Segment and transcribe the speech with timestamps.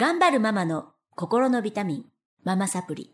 [0.00, 2.04] 頑張るママの心のビタミン、
[2.44, 3.12] ママサプリ。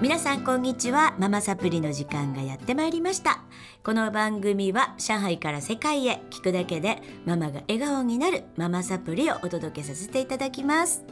[0.00, 1.16] 皆さんこんにちは。
[1.18, 3.40] ママサプリの時間がやってまいりました。
[3.82, 11.04] この番組は上海から世界へ聞くだけでママが笑顔になるママサプリをお届けさせていただきます。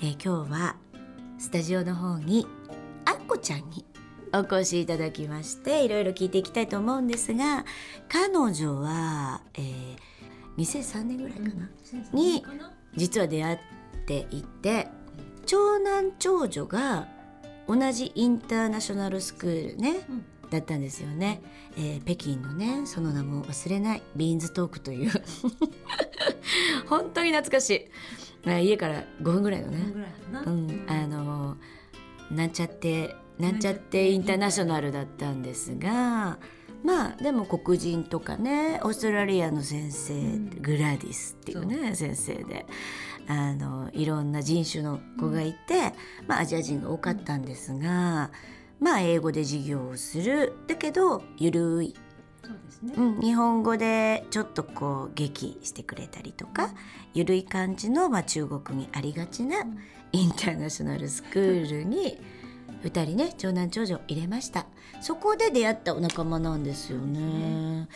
[0.00, 0.76] えー今日は
[1.36, 2.46] スタジオの方に
[3.04, 3.84] あっこちゃんに
[4.32, 7.66] お越しいただきましていろいろ聞いていきたいと思うんですが
[8.08, 10.17] 彼女は、えー
[10.58, 11.70] 2003年ぐらいかな、
[12.12, 12.44] に
[12.96, 13.58] 実は出会っ
[14.06, 14.88] ていて
[15.46, 17.08] 長男長女が
[17.68, 20.24] 同じインターナショナルスクールね、うん。
[20.50, 21.42] だったんですよね、
[21.76, 25.10] えー北京のねその名も忘れないビーンズトークという。
[26.88, 27.88] 本当に懐かし
[28.44, 28.50] い。
[28.50, 29.78] あ家から5分ぐらいのね。
[30.46, 31.56] うん、あの
[32.30, 36.38] なんちゃってなんちゃってインターナショナルだったんですが
[36.84, 40.50] まあでも黒人とかねオーストラリアの先生、ん。
[40.62, 42.66] グラディスっていうね先生で
[43.26, 45.92] あのいろんな人種の子がいて、
[46.26, 48.30] まあアジア人が多かったんですが、
[48.80, 50.54] まあ英語で授業をする。
[50.66, 51.94] だけどゆるい。
[52.42, 52.94] そうですね。
[52.96, 56.70] うん、日本語でちょっとこう劇してくれたりとか
[57.12, 59.78] ゆるい感じの、まあ、中国にありがちなうん。
[60.12, 62.18] インターナショナルスクールに
[62.82, 64.66] 2人ね長男長女入れました
[65.00, 67.88] そこで出会ったお仲間なんですよね。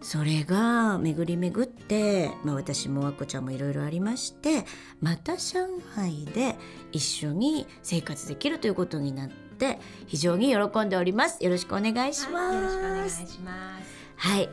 [0.00, 4.64] それが巡り巡って、まあ、私もあこちゃんもいろいろありまして
[5.00, 6.54] また上海で
[6.92, 11.42] 一緒に生活できるということになって非常に喜んでおります。
[11.42, 12.34] よろしくお願いします。
[12.34, 13.96] はいよろしくお願いします。
[14.16, 14.48] はい、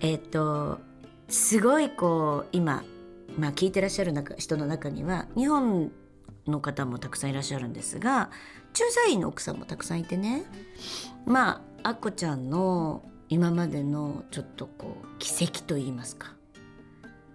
[0.00, 0.78] えっ、と
[1.28, 2.84] すごいこう今、
[3.38, 5.90] まあ、聞いてらっしゃる中人の中には日本
[6.46, 8.30] の方もたくさんいらっしゃるんですが
[8.72, 10.44] 駐在員の奥さんもたくさんいてね
[11.26, 16.34] まああっこちゃんの今までのちょっとこう奇跡といいますか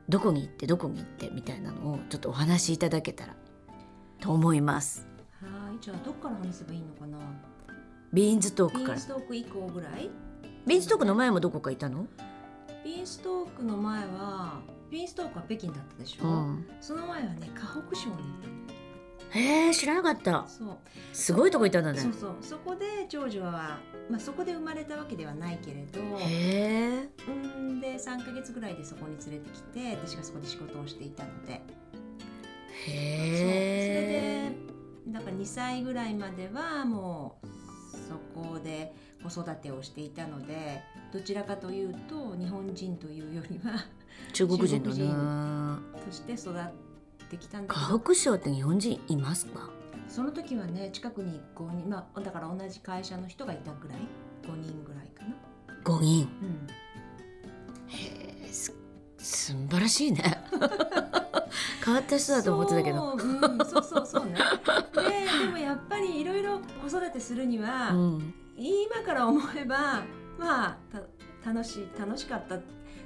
[0.10, 3.36] どこに行ってどこに行ってみたいなのをちょっとお話しいただけたら
[4.20, 5.08] と思います。
[5.42, 7.18] はい、じゃあどっから話せばいいのかな？
[8.12, 10.10] ビーンズトークからビーンストーク以降ぐらい？
[10.66, 12.08] ビーンズトークの前もどこかいたの、
[12.84, 16.28] ビーンストークの前は、ビーンストークは北京だったでしょ？
[16.28, 18.18] うん、その前はね、河北省にい
[19.34, 20.48] へえ知らなかったた。
[20.48, 20.78] そう。
[21.12, 22.00] すごいとこいたんだね。
[22.00, 22.36] そうそう。
[22.42, 23.80] そこで長女は、
[24.10, 26.00] まあそこで生まれたわけではないけれど。
[26.20, 27.10] へえ。
[27.28, 32.02] うんで3ヶ月ぐらいでそこに連れてきて私がそこで仕事をしていたのでそう
[32.86, 33.00] それへ
[34.48, 34.52] え。
[35.06, 37.48] でだから2歳ぐらいまではもう
[37.98, 43.86] そこで子育てをしていたのでどちらかというと日本人というよりは
[44.32, 44.82] 中国人。
[44.82, 44.92] と
[46.12, 46.64] して育っ
[47.30, 49.70] てきたんだけ河ど北省って日本人いますか？
[50.08, 53.98] その時はね近くに5人まあだから同じ会社の人がいたぐらい
[54.44, 55.36] ？5人ぐらいかな。
[55.84, 56.28] 五人。
[56.42, 56.68] うん
[57.88, 58.74] へえ、す、
[59.18, 60.24] 素晴らしいね。
[61.86, 63.20] 変わった人だと思ってたけど。
[63.20, 64.36] そう,、うん、そうそうそうね
[64.96, 68.34] ででもやっぱりいろいろ子育てするには、うん。
[68.58, 70.04] 今から思えば
[70.40, 70.78] まあ
[71.44, 72.58] た楽しい楽しかった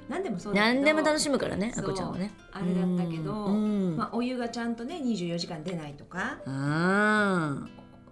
[0.08, 2.32] 何でもそうだけど何でも楽しむからね、あこちゃんはね。
[2.52, 3.96] あれだったけど、うん。
[3.96, 7.68] まあ、お湯がちゃんとね24時間出ないとかあー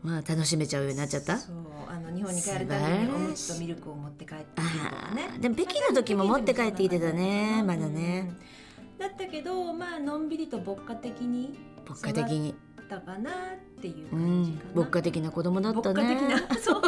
[0.09, 1.37] まあ楽しめちゃうようになっちゃった？
[1.39, 1.57] そう
[1.89, 8.28] あの日本に帰るためにおむつとミルクを持って帰ってくるとかねでも北京の時も持って帰ってきてたね、まだね。
[8.28, 8.57] うん
[8.99, 12.55] だったけどまあのんびりと牧歌的に牧歌的に。
[12.89, 13.34] たかなっ
[13.83, 14.65] ていううん感じか。
[14.69, 16.15] な、牧歌的な子供だったね。
[16.15, 16.83] 牧歌的なそう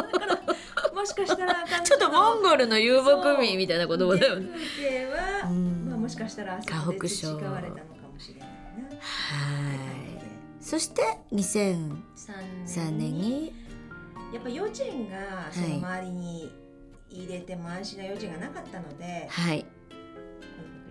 [1.09, 4.47] しかしたら ちょっとモンゴルの遊牧民みたいな子供だよね。
[4.47, 8.55] 原風景は、うんまあ、もしかしたらあそこで河北省培われたのかもしれないな。
[8.85, 10.09] はい。
[10.61, 11.01] そして
[11.33, 12.01] 2003
[12.65, 13.53] 3年に
[14.33, 16.51] やっぱ幼稚園がその周りに
[17.09, 19.65] 入れても安心な幼稚園がなかったので、はい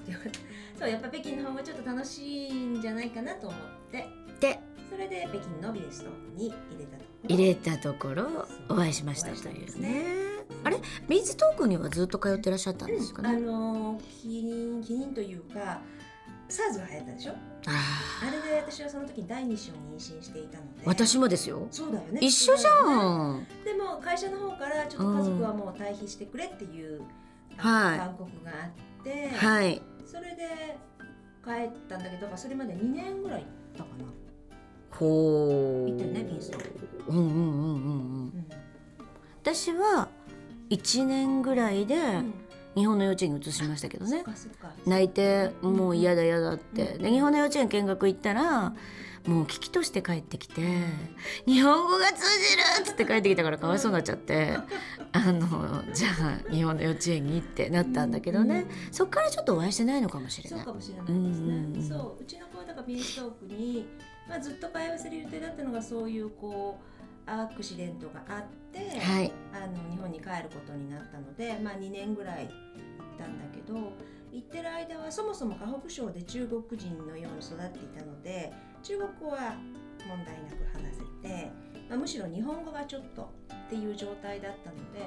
[0.79, 4.07] そうやっぱ北京の方がちょっと楽しいんじゃないかなと思って
[4.41, 10.05] でそれで北京のビーストに入れたところ入れたところお会いしましたというね。
[10.65, 10.79] あれ
[11.09, 13.41] ビーズトークにはずっと通ってらっしゃったんですかあね。
[13.41, 14.43] のキリ
[14.77, 15.81] ンキリンというか
[16.49, 17.33] SARS が流行ったでしょ？
[17.67, 21.69] ああれで私はその時に第二子を妊娠していたので私もですよ。
[21.71, 22.71] そうだよね一緒じゃ
[23.33, 23.47] ん。
[23.65, 27.03] でも会社の方からちょっと家族はもう退避してくれっていう、
[27.57, 28.69] はい勧告があ
[29.01, 29.83] って、はい。
[30.07, 30.79] それで
[31.45, 34.05] 帰ったんだけどそれまで2年ぐらい行ったかな、
[34.91, 35.91] ほう。
[35.91, 36.59] 行っねビースト
[37.09, 38.33] うんうんうんうんうん。
[38.35, 38.47] うん。
[39.43, 40.09] 私は
[40.71, 42.35] 1年ぐらいでうん。
[42.75, 44.23] 日本の幼稚園に移しましたけどね。
[44.87, 46.83] 泣いてもう嫌だ嫌だって。
[46.95, 47.03] うん。
[47.03, 48.75] で日本の幼稚園見学行ったら
[49.27, 50.63] もう危機として帰ってきて
[51.47, 54.57] 「日本語が通じる!」っつって帰ってきたからかわいそうになっちゃって
[55.13, 60.75] あのじゃあ日本の幼稚園にってなったんだけどねそっからちょっとお会いしてないのかもしれないそうか。
[60.75, 63.87] もしれないですね、うんうんうんそううちの子はだからビーストークに、
[64.29, 66.79] まあ、ずっと通わせる予定だったのがそういうこ
[67.27, 73.93] うアクシデントがあって、はい、あの日本に帰ることになったので、まあ、2年ぐらい行ったんだけど
[74.33, 79.55] 行ってる間はそもそも河北省で中国人のように育っていたので中国語は
[80.07, 81.51] 問題なく話せて、
[81.89, 83.31] まあ、むしろ日本語がちょっと
[83.69, 85.01] っていう状態だったので、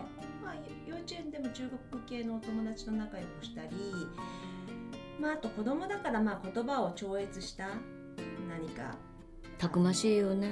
[0.44, 0.56] まあ、
[0.88, 3.70] 幼稚園でも中国系のお友達と仲良くしたり、
[5.20, 7.70] まあ、あと子供だからまあ言葉を超越した
[8.50, 8.96] 何か
[9.58, 10.50] たくましいよね。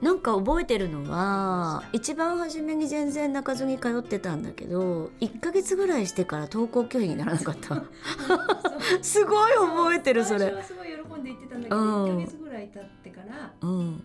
[0.00, 7.84] なんか覚えてるのは一番初めに全然泣かずに通ってたんだけど1ヶ月ぐらいしてから登校拒否にならなかった。
[9.02, 10.54] すごい覚えてるそれ
[11.18, 12.18] 喜んで言ってたんだけど、うん。
[12.18, 13.70] 1ヶ月ぐらい経ってから、うん。
[13.80, 14.02] うん、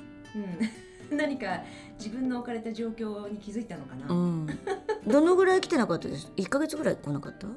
[1.17, 1.61] 何か
[1.97, 4.45] 自分の置かれた状況に気づいたのかな、ううん。
[4.45, 4.47] ん
[5.07, 7.47] どのぐらい来てなかったです？1ヶ月ぐらい来なかった？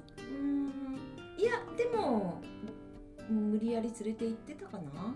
[1.39, 2.41] いやでも
[3.29, 5.15] 無理やり連れて行ってたかな。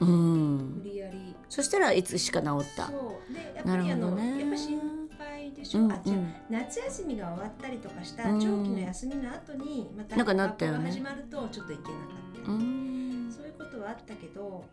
[0.00, 0.74] うん。
[0.78, 1.34] 無理やり。
[1.48, 2.86] そしたらいつしか治った。
[2.88, 3.32] そう。
[3.34, 4.80] でやっぱりあの、ねやっぱ心
[5.18, 8.40] 配でしょ、うんあじゃあうん夏休みが終わったりとかしたうん。
[8.40, 12.04] 長期の休みの後にまた学校が始まるとちょっと行けなか
[12.40, 12.56] ったり。
[12.56, 12.97] うん
[13.88, 14.64] はあったけど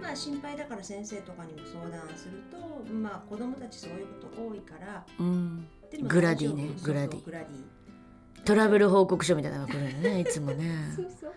[0.00, 5.68] まあ心配だから先生とかにも相談するとまあ子供たちそういうこと多いからうん。
[5.90, 7.24] でもグラディねグラディ。
[7.24, 8.44] グラディ。
[8.44, 10.92] トラブル報告書みたいなのが来るのね いつもね。
[10.94, 11.32] そうそう。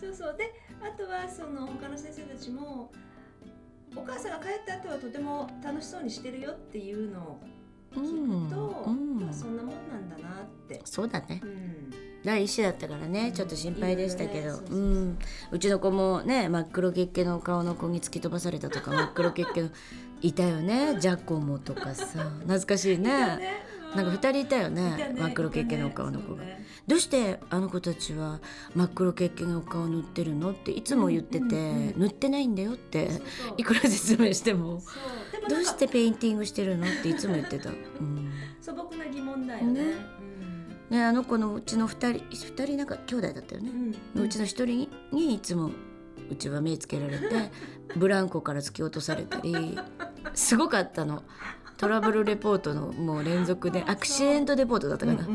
[0.00, 0.36] そうそう。
[0.36, 2.90] であとはその他の先生たちも
[3.94, 7.40] お母さんが帰った後はとても楽しそうにしてるよっていうのを
[7.92, 8.96] 聞くと、うん。
[8.96, 9.20] うん。
[9.20, 11.40] まあそんなもんなんだなって、そうだね。
[11.42, 11.90] うん、
[12.24, 15.18] 第一子だったからねちょっと心配でしたけど、うん。
[15.50, 19.70] うちの子もね真っ黒血系の顔の子に突き飛ばされたとか 真っ黒血系の
[20.20, 22.30] いたよねジャコモとかさ。
[22.40, 23.72] 懐かしいね。
[23.94, 26.44] なんか二人いたよね真っ黒血系のお顔の子が、
[26.86, 28.40] どうしてあの子たちは
[28.74, 30.52] 真っ黒血系のお顔塗ってるの？
[30.52, 33.10] っていつも言ってて、塗ってないんだよって
[33.58, 34.80] いくら説明しても。
[35.48, 36.86] どうしてペインティングしてるの？
[36.86, 38.30] っていつも言ってた、うん。
[38.62, 39.82] 素朴な疑問だよね。
[40.92, 43.70] ねね、あの子のうちの二人二人なんか兄弟だったよね。
[44.14, 44.24] う、ん。
[44.24, 45.70] うちの一人にいつも
[46.30, 47.50] うちは目つけられて
[47.96, 49.78] ブランコから突き落とされたり
[50.34, 51.22] すごかったの。
[51.78, 55.34] トラブルレポートのもう連続でアクシデントレポートだったかな、うんうん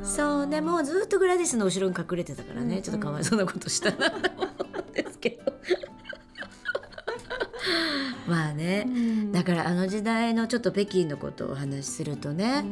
[0.00, 0.04] うん。
[0.04, 4.10] そうでもずっとグラディスの後ろに隠れてたからね、うんちょっとかわいそうなことしたな。
[4.10, 5.52] と思うんですけど。
[8.28, 8.84] まあね。
[8.86, 9.32] うん。
[9.32, 12.66] だからあの時代のちょっと北京のことをお話しするとね、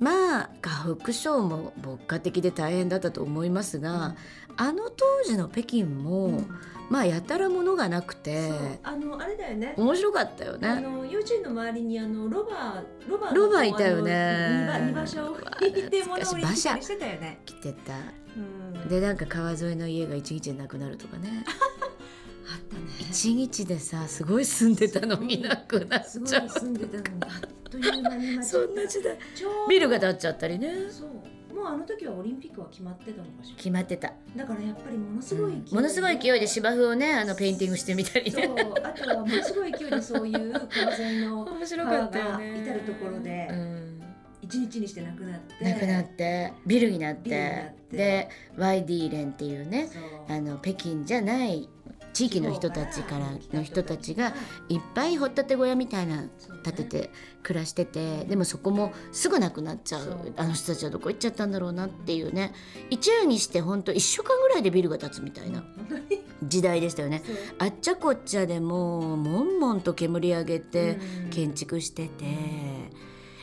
[0.00, 4.16] まあ河北省も牧歌的で大変だったと思いますが、
[4.56, 6.46] あの当時の北京も、うん
[6.90, 8.50] まあやたらものがなくて
[8.82, 9.74] あのあれだよね。
[9.76, 10.80] 面白かったよあね。
[10.80, 17.40] の幼稚園の周りにあのロバロバのロバいたよね二馬二馬車を引いて物を売りしてたよね。
[17.46, 17.92] 来てた
[18.36, 22.79] うんでなんか川沿いの家が一日でなくなるとかねあったね。
[23.10, 26.48] 一日でさすごい住んでたのになくなっちゃう。
[26.48, 27.22] 住んでたのに。
[27.22, 29.18] あっという間に街 そんな時代
[29.68, 30.72] ビルが建っちゃったりね
[31.54, 33.56] もうあの時はオリンピックは決まってたのかしら。
[33.56, 38.54] 決まってた、だからやっぱりものすごい勢いで、ものすごい勢いで芝生をねあのペインティングしてみたりそう。
[38.54, 44.02] ねあとはものすごい勢いでそういう川沿いの面白川が至る所でうん。
[44.42, 45.64] 一日にしてなくなって。
[45.64, 47.72] なくなってビルになって。
[47.90, 49.90] で YD 連っていうね
[50.28, 51.68] あの北京じゃない
[52.12, 54.34] 地域の人たちからの人たちが
[54.68, 56.24] いっぱい掘ったて小屋みたいな
[56.64, 57.10] 建てて
[57.42, 60.12] 暮らしててでもそこもすぐなくなっちゃそう。
[60.12, 62.52] うあの人たちはどこ行っちゃったんだろうなっていうね。
[62.90, 65.64] 一夜にして本当1週間ぐらいでビルが建つみたいな
[66.42, 67.22] 時代でしたよね。
[67.58, 71.30] あっちゃこっちゃでもうもんもんと煙上げてうん。
[71.30, 72.90] 建築してて。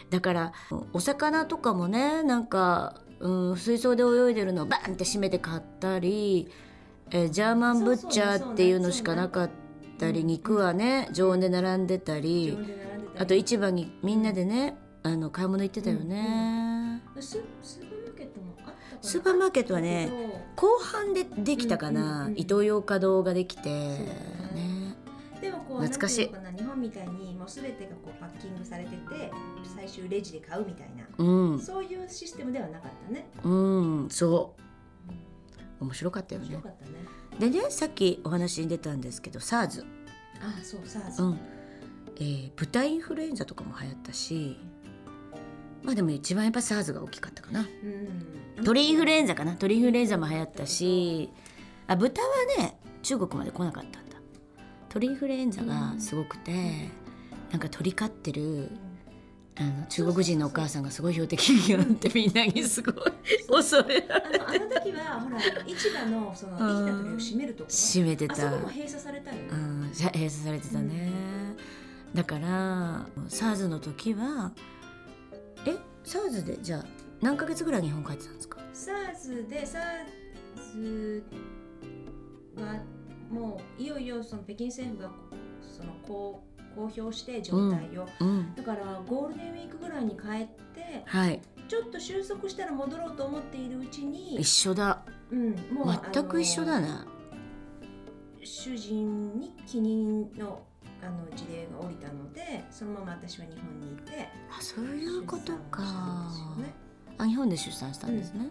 [0.10, 0.54] だから
[0.94, 6.50] お魚とかもねなんか、うん、水槽で泳いでるのをバンって閉めて買ったり、
[7.12, 9.50] えージャーマンブッチャーっていうのしかなかっ
[9.98, 12.58] たり、肉はね常温で並んでたり、
[13.18, 17.02] あと市場にみんなでねあの買い物行ってたよね。
[17.20, 18.76] ススーパーマーケットもあったかな。
[19.02, 20.10] スーパーマーケットはね
[20.56, 23.70] 後半でできたかな、うんうんうんイトーヨーカドーができて。
[23.70, 23.98] ね。
[24.54, 24.96] ね。
[25.42, 26.32] でもこう懐かしい。
[26.32, 29.32] なんてうのかな日本みたいにもうすべてがこうパッキングされてて
[29.76, 31.60] 最終レジで買うみたいな、うん。
[31.60, 34.62] そういうシステムではなかったね、うんそう
[35.80, 36.50] 面白かったよね。
[36.50, 36.62] ね。
[37.40, 39.84] でねさっきお話に出たんですけど SARS、
[40.42, 41.40] あそうさあ、うん、
[42.18, 44.58] えー豚インフルエンザとかも流行ったし
[45.84, 47.62] まあでも一番やっぱ SARS が大きかったかな。
[48.58, 48.64] うん。
[48.64, 49.56] 鳥インフルエンザかな。
[49.56, 51.30] 鳥インフルエンザも流行ったし
[51.88, 54.18] あ豚はね中国まで来なかったんだ。
[54.90, 56.90] 鳥インフルエンザがすごくて、
[57.52, 58.72] なんか鳥飼ってる
[59.60, 62.96] あの中国人のお母さんがすごい標的になってみんなにすごい
[63.50, 71.12] 恐れられあのあの時はほら市場のその生きた鳥を閉めるとこ閉めてあそたこも閉鎖されたよね、うん、さ閉鎖されてたね、
[72.14, 74.52] だから SARS の時は
[75.66, 76.86] え SARS でじゃあ
[77.22, 81.24] 何ヶ月ぐらい日本帰ってたんですか？SARS で SARS
[82.62, 82.84] は
[83.32, 85.12] もういよいよその北京政府が
[85.62, 86.47] そのこう
[86.78, 91.42] 公表して状態を、うんだからゴールデンウィークぐらいに帰ってはい。
[91.68, 95.02] ちょっと収束したら戻ろうと思っているうちに一、緒だ。
[95.32, 96.88] うん、もう全く一緒だね。
[96.88, 96.94] ね
[98.44, 100.62] 主人に帰任の
[101.02, 105.82] あの事例が降りたのでそのまま私は日本にいてあそういうことか。
[106.58, 106.74] ね。
[107.18, 108.48] あ日本で出産したんですね、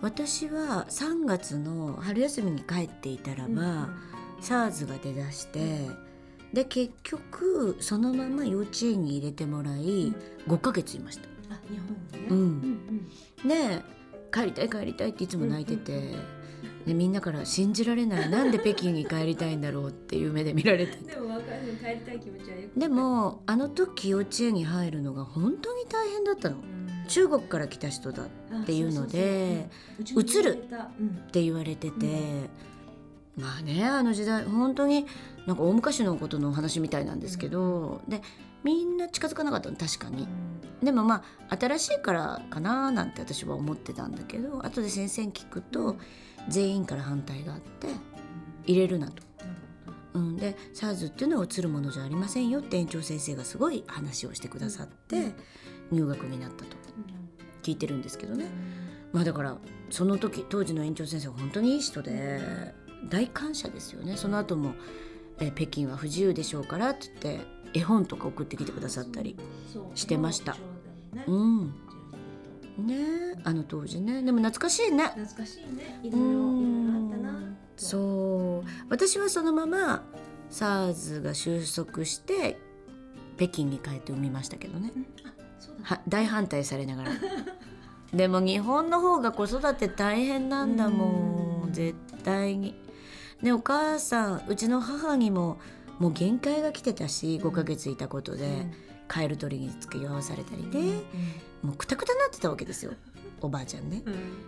[0.00, 3.88] 私は3月の春休みに帰っていたらば、
[4.40, 5.88] SARS が出だして
[6.52, 10.14] で結局そのまま幼稚園に入れてもらい
[10.46, 11.28] 5ヶ月いました。
[11.50, 12.38] あ日本にね、うん。
[13.42, 13.82] うんで
[14.30, 16.14] 帰りたい帰りたいっていつも泣いてて、
[16.86, 21.76] でみんなから信じられないなんで北京に帰りたいんだろうっていう目で見られてうんでも分かる。
[21.80, 26.56] 帰りたい気持ちはよくでもあの時幼稚園に入るのが本当に大変だったの。
[26.56, 26.88] うん。
[27.08, 28.26] 中国から来た人だっ
[28.62, 30.90] っていうのであそうそうそう映るうちも言われた。
[31.00, 31.08] うん。
[31.30, 32.06] て言われてて、
[33.36, 35.06] まあねあの時代本当に
[35.48, 38.20] なんか大昔のことのお話みたいなんですけど、で
[38.62, 40.28] みんな近づかなかったの確かに。
[40.82, 45.96] でもまあ新しいからかななんて私は思ってたんだけど後で先生に聞くと
[46.48, 47.88] 全員から反対があって
[48.66, 49.22] 入れるなと。
[50.12, 55.32] うん、で SARS っていうのは映るものじゃありませんよって園長先生がすごい話をしてくださって
[55.90, 56.76] 入学になったと
[57.62, 58.50] 聞いてるんですけどね。
[59.14, 59.56] まあだから
[59.88, 62.74] その時当時の園長先生は本当にいい人で
[63.08, 64.18] 大感謝ですよね。
[64.18, 64.74] その後も、
[65.40, 69.36] えー北京は不自由でしょうからって言って絵本とか送ってきてくださったり。
[69.94, 70.56] してました。
[71.26, 71.58] ううん。
[71.66, 71.74] ん
[72.86, 72.94] ね
[73.36, 74.22] えあの当時ね。
[74.22, 75.04] でも懐かしいね。
[75.08, 76.00] 懐かしいね。
[76.02, 77.32] いろいろいろいろあったな。
[77.76, 78.68] とそう。
[78.88, 80.02] 私はそのまま
[80.50, 82.58] SARS が収束して
[83.36, 84.92] 北京に帰って産みましたけどね。
[84.94, 85.02] うん。
[85.28, 87.10] あそうだは大反対されながら。
[88.14, 91.72] でも日本の方が子育て大変なんだもうんん。
[91.72, 92.74] 絶対に。
[93.42, 95.58] でお母さんうちの母にも
[95.98, 98.66] もう限界が来てたし5ヶ月いたことで
[99.06, 100.78] カエル取りに付き合わされたりで
[101.62, 102.92] もうくたくたになってたわけですよ
[103.40, 104.02] おばあちゃんね。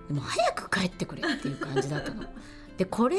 [0.09, 0.17] うん。
[0.17, 2.25] も早く帰ってくれっていう感じだったの。
[2.77, 3.19] でこれ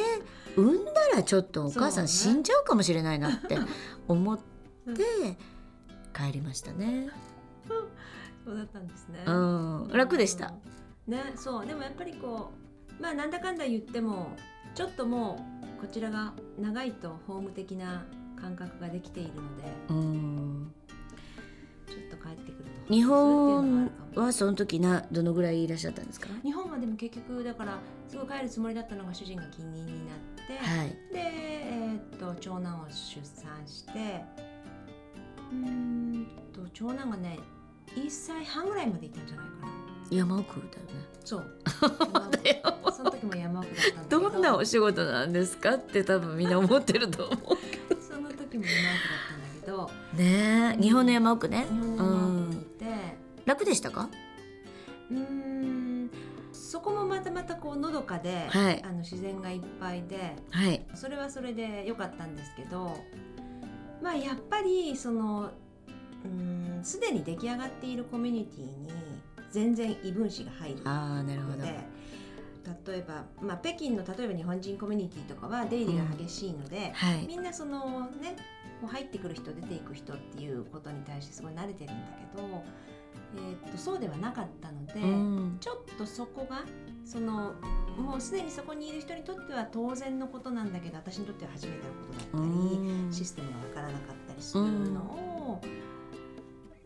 [0.55, 3.57] 産んだらちょっとお母さん死んじゃうかもしれないなって
[4.07, 5.37] 思って
[6.13, 7.09] 帰りましたね。
[8.43, 9.23] そうだったんですね。
[9.25, 9.89] うん。
[9.93, 10.53] 楽でした。
[11.07, 11.65] ねそう。
[11.65, 12.51] でもやっぱりこ
[12.99, 14.35] うまあなんだかんだ言っても
[14.73, 18.05] ちょっともうこちらが長いとホーム的な
[18.39, 20.71] 感覚ができているのでうん
[21.87, 22.93] ちょっと帰ってくると。
[22.93, 26.27] 日本はその時などのぐらいいらっしゃったんですか？
[26.43, 30.89] 日本はでも結局だからすごい帰るつもりだったのが主人が近任になって、はい。
[30.89, 34.23] で、えーっと長男を出産して
[35.51, 37.39] うーんと長男がね
[37.95, 39.80] 1歳半ぐらいまでいたんじゃないかな
[40.11, 40.71] 山奥だよね。
[41.23, 41.45] そう
[42.43, 47.37] だよ その時も山奥だったんだけどどんなお仕事なんですかって多分みんな思ってると思う。
[48.01, 51.65] その時も山奥だったんだけどねえ日本の山奥ね。
[51.69, 52.85] 日本の山奥にいて
[53.45, 54.09] 楽でしたか？
[55.09, 56.11] うーん
[56.51, 60.85] そこもまたまたこうのどかで、はいあの自然がいっぱいではい。
[60.95, 62.97] それはそれで良かったんですけど
[64.01, 65.51] まあやっぱりその
[66.83, 68.89] すでに出来上がっているコミュニティに
[69.51, 71.57] 全然異分子が入るああなるほど。
[71.57, 71.79] ので
[72.87, 77.25] 例えば、まあ、北京の例えば日本人コミュニティとかは出入りが激しいので、はい。
[77.27, 78.35] みんなそのね
[78.81, 82.63] もう入ってくる人出ていく人っていうことに対してすごい慣れてるんだけど、
[83.35, 86.63] えーっとそうではなかったので、うんちょっとそこが
[87.03, 87.53] その
[87.97, 95.61] もうすでにそこにいる人にとっては当然のことなんだけど私にとっては初めてのことだったり、うんシステムがわからなかったりするのを、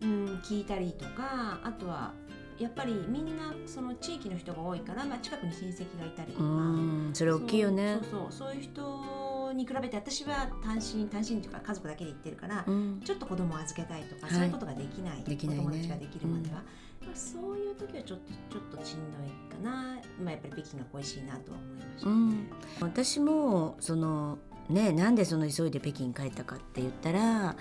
[0.02, 2.14] うん聞いたりとかあとは
[2.58, 6.44] やっぱりみんなその地域の人が多いから、まあ、近くに親戚がいたりとうか。
[6.48, 8.00] んそれ大きいよね。
[8.02, 8.56] そうそうそう。
[8.56, 13.02] いう人に比べて私は単身単身というか家族だけで行ってるから、うん。
[13.04, 14.36] ちょっと子供を預けたいとか、はい。
[14.36, 15.64] そういうことができないできないね。
[15.64, 22.14] お友達ができるまでは、まあ、そういう時はちょっとちょっとしんどいかな、まあ、やっぱり北京が恋しいなとは思いましたね。
[22.14, 22.48] うん。
[22.82, 24.38] 私もその
[24.70, 27.56] ねなんでその急いで北京帰ったかって言ったら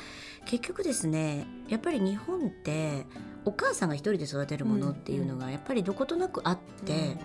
[0.46, 3.06] 結局ですねやっぱり日本って
[3.44, 7.18] お母さんが一人で育てるものっていうのがやっぱりどことなくあって、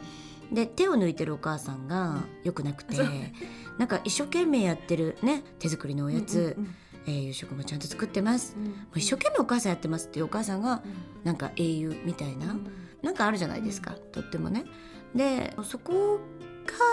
[0.52, 3.06] で手を抜いてるお母さんが良くなくて、そう。
[3.78, 6.76] なんか一生懸命やってるね手作りのおやつ、うんうん
[7.08, 8.66] えー夕食もちゃんと作ってます、うん。
[8.66, 10.84] もう一生懸命お母さんやってますっていうお母さんが
[11.24, 12.58] なんか英雄みたいな、
[13.02, 14.66] なんかあるじゃないですか、とってもね。
[15.16, 16.20] でそこ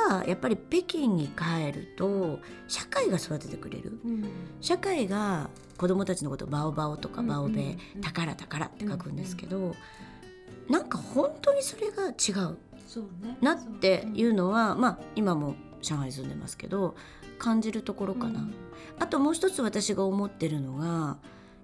[0.09, 3.99] がやっぱり北京に帰ると社会が育ててくれる。
[4.05, 4.25] うん。
[4.61, 8.01] 社会が子供たちのことをバオバオとかうんバオベ、うんうん。
[8.01, 9.75] 宝宝って書くんですけど、
[10.71, 12.57] なんか本当にそれが違う。
[13.43, 16.97] なっていうのは、まあ今も上海住んでますけど
[17.39, 18.49] 感じるところかな。
[18.99, 21.19] あともう一つ私が思ってるのが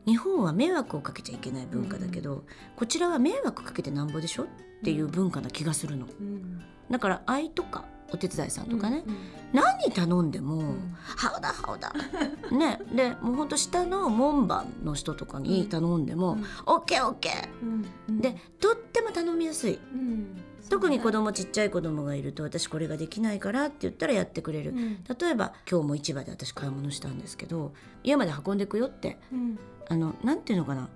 [0.07, 2.45] 日本は迷惑をかけちゃいけない文化だけど、
[2.77, 4.45] こちらは迷惑かけてなんぼでしょ？
[4.45, 4.47] っ
[4.85, 6.07] ていう文化な気がするの。
[6.07, 6.61] うん。
[6.91, 9.17] だから愛とかお手伝いさんとかね、うん
[9.53, 10.97] 何頼んでも、ん。
[10.99, 11.93] ハウだハウだ。
[12.51, 12.81] ね。
[12.95, 16.45] でもうほんと下の門番の人とかに頼んでも、うん。
[16.67, 17.31] オッケーオッケ
[17.63, 19.79] うんーでとっても頼みやすい。
[19.93, 20.43] うん。
[20.71, 25.05] 特に子供ちっちゃい子供がいると私これができないからって言ったらやってくれる、うん。
[25.05, 29.59] 例えば今日も市場で私買い物したんですけど家まで運んでくよってうん
[29.93, 30.89] あのなんていうのかな。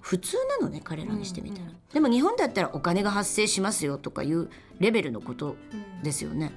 [0.00, 4.48] 普通なのね彼らにしてみたら、うんうんでも日本だったらお金が発生しますよとかいう
[4.80, 6.50] レベルのことうんですよね。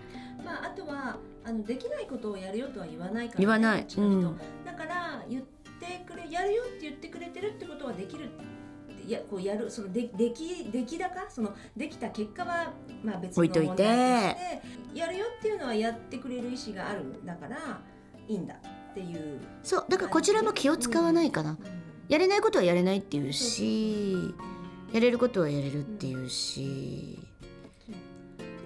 [0.46, 3.86] まああとはあのできないことをやるよとは言わないからね、言わない。
[3.98, 4.38] うん。
[4.63, 8.29] だから言ってくれやるよって言ってくれてるってことはできる
[9.05, 11.29] いやこうやるそのででき出来高？
[11.29, 12.72] そのできた結果は
[13.03, 13.67] まあ別の置いといて。
[13.67, 17.82] 問題としてやるよっていうのはやってくれる意思があるだから
[18.25, 18.55] いいんだ
[18.96, 21.58] っていうそうだからこちらも気を使わないかな、うん
[22.08, 24.16] やれないことはやれないっていうし
[24.94, 27.20] やれることはやれるっていうし、
[27.84, 27.98] それ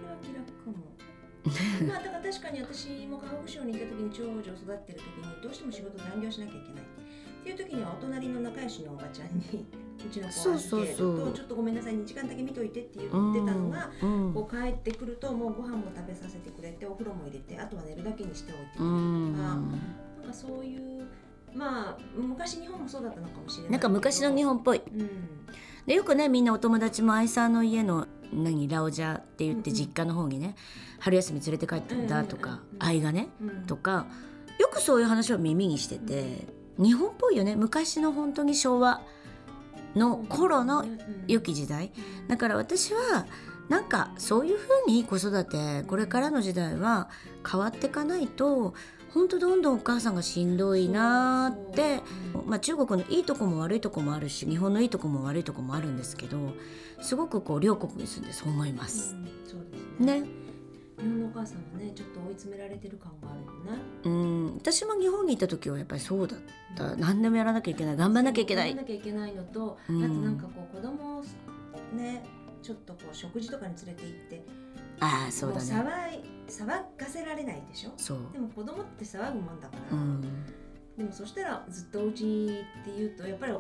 [0.06, 1.88] は気楽かも。
[1.88, 9.66] まあだから確かに私も河北省にいた時に長女を育ってる時にどうしても仕事残業しなきゃいけないっていう時にはお隣の仲良しのおばちゃんに
[10.06, 14.34] うちの子を預けるそうそうとちょっとごめんなさい2時間だけ見といてって言うんってたのが、うん。
[14.34, 19.58] こう帰ってくるともうご飯も食べさせてくれてお風呂も入れてあとは寝るだけにしておいてとか、
[20.30, 21.08] かそういう
[21.54, 24.82] まあ昔日本もそうだったのかもしれないなんか昔の日本っぽい。
[24.96, 25.10] うん。
[25.86, 29.76] でよくねみんなお友達も愛さんの家の何ラオジャって言ってうん。
[29.76, 30.56] うん実家の方にね
[31.00, 33.50] 春休み連れて帰ったんだとかうんうんうん愛がねうん。
[33.66, 34.06] とか
[34.60, 37.56] よくそういう話を耳にしてて日本っぽいよね。
[37.56, 39.02] 昔の本当に昭和
[39.96, 40.86] の頃の
[41.28, 41.92] 良き時代。
[42.28, 43.26] だから私は
[43.70, 47.10] なんかそういうふうに子育てこれからの時代は
[47.50, 48.74] 変わっていかないと
[49.14, 52.02] 本当どんどんお母さんがしんどいなーって
[52.46, 56.54] まあ、中国のいいとこも悪いとこもあるし日本のいいとこも悪いとこもあるんですけど
[57.02, 59.16] すごくこう両国に住んでそう思います。
[59.16, 60.22] うんそうですね。
[60.22, 60.28] ね、
[60.98, 63.82] 日本のお母さんはねちょっと追い詰められてる感があるよね。
[64.04, 64.56] うん。
[64.56, 66.40] 私も日本にいた時はやっぱりそうだっ
[66.76, 66.96] た。
[66.98, 67.98] 何でもやらなきゃいけない。
[67.98, 68.76] 頑張らなきゃいけない。
[68.76, 70.04] 頑張らなきゃいけないのと、うん。
[70.04, 71.24] あとなんかこう子供を
[71.96, 72.24] ね
[72.62, 74.46] ちょっとこう食事とかに連れて行って
[75.00, 77.92] ああそうだもね騒い騒がせられないでしょ？
[77.98, 80.22] そう、でも子供って騒ぐもんだから、うん、
[80.98, 83.54] でもそしたらずっとお家にっていうとやっぱり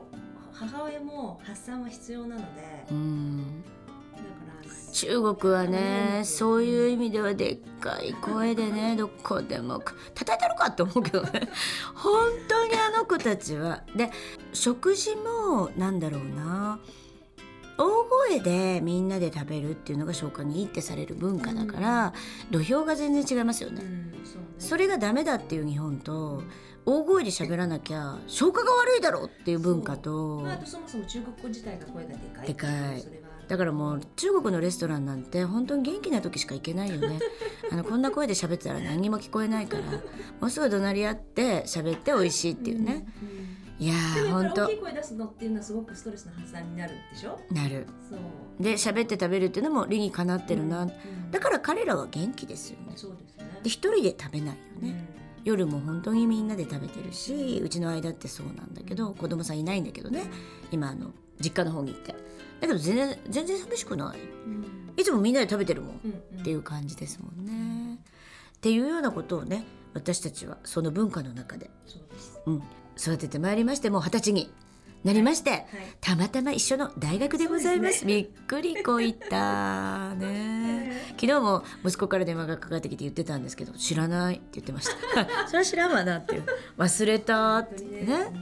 [0.51, 3.63] 母親も発散は必要なので、うん。
[3.63, 4.23] だか
[4.63, 9.79] ら中国はねうんそういう意味ではでっかい声でねどこでも
[10.15, 11.47] 叩いたのかって思うけどね。
[11.93, 13.83] 本当にあの子たちは。
[13.95, 14.11] で
[14.51, 16.79] 食事もなんだろうな
[17.79, 22.13] 大声でみんなで食べるっていうのが消化にいいってされる文化だから、
[22.51, 24.47] 土俵が全然違いますよね、うんそうね。
[24.59, 26.43] それがダメだっていう日本と
[26.85, 33.03] 大声で喋らなきゃ消化が悪いだろうっていう文化とまあ、あとそもそも中国語自体が声がでかいでかい。
[33.47, 37.19] だからもう中国のレストランなんて本当に元気な時しか行けないよね。
[37.71, 39.83] あのこんな声で喋ってたら何にも聞こえないから
[40.39, 43.93] もうすぐ怒鳴り合って喋って美味しいっていうね、うんうんいや
[44.29, 44.65] 本当。
[44.65, 47.39] 大きい声出すのっていうのはすごくストレスの発散になるでしょ？
[47.51, 47.87] なる。
[48.09, 48.19] そう。
[48.61, 50.91] で喋って食べるっていうのも理にかなってるな、うん。
[51.31, 52.93] だから彼らは元気ですよね。
[52.97, 53.59] そうですね。
[53.63, 55.43] で一人で食べないよね、うん。
[55.45, 60.23] 夜も本当にみんなで食べてるしうちの間ってそうなんだけど子供さんいないんだけどね。
[60.71, 62.11] 今あの実家の方に行って。
[62.11, 64.19] だけど全然全然寂しくない。
[64.19, 64.93] うん。
[64.97, 66.39] いつもみんなで食べてるもんうん。
[66.41, 67.95] っていう感じですもんね。
[67.95, 69.63] っていうようなことをね
[69.93, 72.41] 私たちはその文化の中で、そうです。
[72.45, 72.63] うん、
[72.99, 74.51] 育ててまいりましてもう二十歳に
[75.03, 75.63] なりまして、はい
[76.01, 77.99] たまたま一緒の大学でございます。
[77.99, 80.91] そうびっくりこいったね。
[81.19, 85.27] 昨日も息子から電話がかかってきて言ってたんですけど知らないって言ってました。
[85.47, 86.43] それは知らんわなっていう
[86.77, 88.33] 忘れたってね。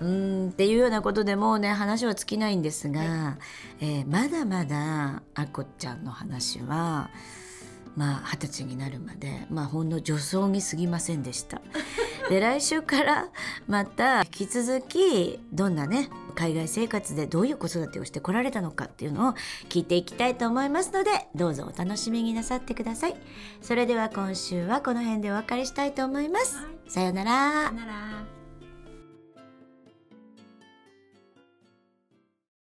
[0.00, 3.36] うんっていうようなことでもうね話は尽きないんですが、
[3.80, 7.10] えーまだまだあこちゃんの話は
[7.96, 11.60] まあ二十歳になるまでまあほんの女装に過ぎませんでした。
[12.28, 13.28] で来週から
[13.66, 19.34] また引き続きどんなね海外生活でどういう子育てをしてこられたのかっていうのを
[19.68, 23.16] 聞いていきたいと思いますのでどうぞお楽しみになさってください。
[23.62, 26.56] それでは今週はこの辺でお別れしたいと思います。
[26.56, 27.72] はいさようならさよ。
[27.72, 28.39] なら